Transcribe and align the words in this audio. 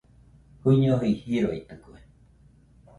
Juñoiji 0.61 1.13
joroitɨkue. 1.29 1.99